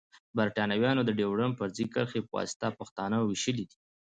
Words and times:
بريتانويانو 0.37 1.01
د 1.05 1.09
ډيورنډ 1.19 1.53
فرضي 1.59 1.85
کرښي 1.93 2.21
پواسطه 2.29 2.67
پښتانه 2.79 3.17
ويشلی 3.21 3.65
دی. 3.69 3.77